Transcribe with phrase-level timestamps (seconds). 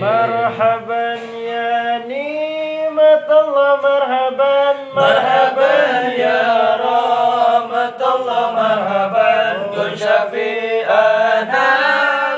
[0.00, 4.72] مرحبا يا نعمة الله مرحبا.
[4.94, 5.74] مرحبا
[6.18, 9.52] يا رامة الله مرحبا.
[9.74, 11.70] كن شفيئنا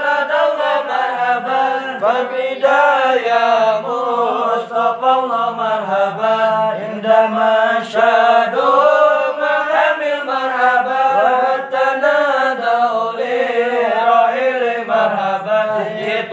[0.05, 1.65] لدى الله مرحبا.
[2.01, 6.37] فبداية مصطفى الله مرحبا.
[6.81, 9.09] عندما شادوا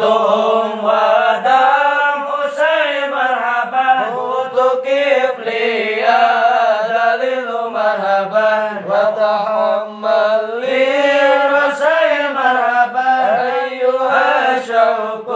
[0.07, 0.54] Oh.
[5.39, 6.21] لي يا
[7.15, 10.85] دليل مرحبا وتحمل لي
[11.53, 15.29] رسائل مرحبا أيها شوق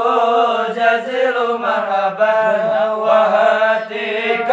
[0.70, 2.40] جزيل مرحبا
[2.92, 4.52] وهاتيك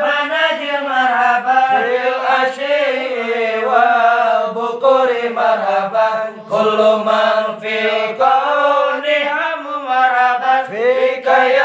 [0.00, 6.08] مناجل مرحبا في العشي والبكور مرحبا
[6.50, 7.78] كل من في
[8.18, 11.63] كون هم مرحبا فيك يا باهي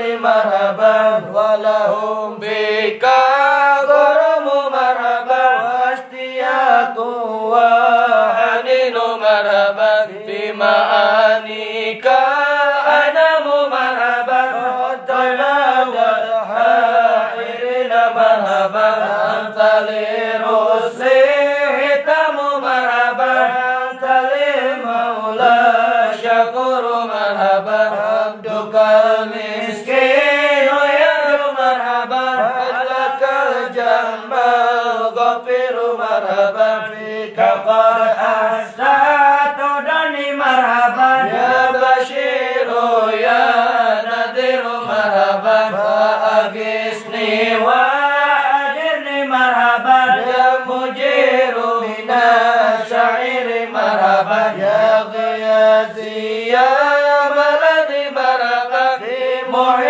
[0.00, 1.22] مرحبا.
[1.34, 3.08] ولهم بك
[3.88, 5.46] غرم مرحبا.
[5.62, 6.98] واشتياق
[7.52, 10.06] وحنين مرحبا.
[10.26, 12.06] في معانيك
[12.86, 14.42] أنام مرحبا.
[16.54, 18.88] حائرين مرحبا.
[19.40, 21.30] أنت لرسلي
[22.62, 23.46] مرحبا.
[23.90, 24.04] أنت
[27.06, 27.90] مرحبا.
[33.80, 37.40] الجمال غفير مرحبا فيك.
[37.40, 42.68] قد أحسنت دني مرحبا يا بشير
[43.20, 43.44] يا
[44.10, 56.70] نذير مرحبا فأغثني وأجرني مرحبا يا مجير من الشعير مرحبا يا غياثي يا
[57.36, 59.89] بلدي مرحبا في مهمة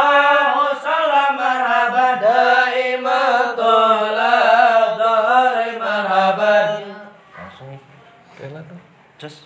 [9.21, 9.41] chapters